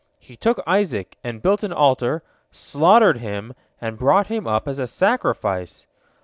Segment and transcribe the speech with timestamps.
[0.17, 4.87] He took Isaac, and built an altar, slaughtered him, and brought him up as a
[4.87, 5.85] sacrifice.